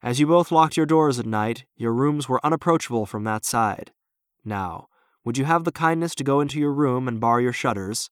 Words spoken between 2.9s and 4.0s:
from that side.